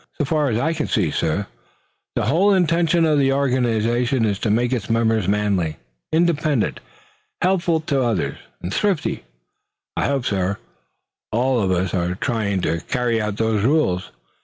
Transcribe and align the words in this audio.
So 0.17 0.25
far 0.25 0.49
as 0.49 0.57
I 0.57 0.73
can 0.73 0.87
see 0.87 1.09
it, 1.09 1.13
suh, 1.13 1.43
the 2.15 2.25
whole 2.25 2.51
intention 2.55 3.05
of 3.05 3.19
the 3.19 3.31
organization 3.33 4.25
is 4.25 4.39
to 4.39 4.49
make 4.49 4.73
its 4.73 4.89
members 4.89 5.27
manly, 5.27 5.77
independent, 6.11 6.79
helpful 7.43 7.79
to 7.81 8.01
others, 8.01 8.39
and 8.63 8.73
thrifty. 8.73 9.23
I 9.95 10.07
hope, 10.07 10.25
suh, 10.25 10.55
all 11.31 11.61
of 11.61 11.69
us 11.69 11.93
are 11.93 12.15
trying 12.15 12.61
to 12.61 12.81
carry 12.87 13.21
out 13.21 13.37
those 13.37 13.63
rules. 13.63 14.09